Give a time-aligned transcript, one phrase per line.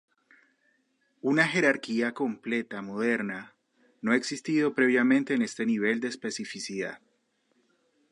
[1.21, 3.53] Una jerarquía completa moderna,
[4.01, 7.03] no ha existido previamente en este nivel de especificidad.